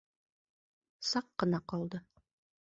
Саҡ 1.11 1.29
ҡына 1.45 1.63
ҡалды! 1.75 2.03